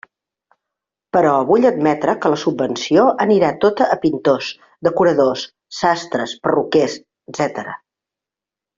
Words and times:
Però 1.17 1.33
vull 1.49 1.67
admetre 1.69 2.15
que 2.23 2.31
la 2.35 2.39
subvenció 2.45 3.05
anirà 3.27 3.53
tota 3.67 3.89
a 3.97 3.99
pintors, 4.07 4.51
decoradors, 4.91 5.47
sastres, 5.83 6.37
perruquers, 6.49 7.01
etcètera. 7.35 7.81